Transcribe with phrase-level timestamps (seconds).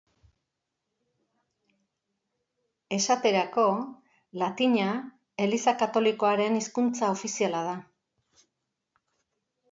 [2.97, 3.65] Esaterako,
[4.43, 4.87] latina
[5.45, 7.75] Eliza Katolikoaren hizkuntza ofiziala da.